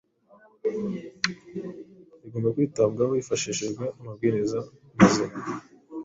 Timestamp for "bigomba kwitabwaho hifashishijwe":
2.21-3.83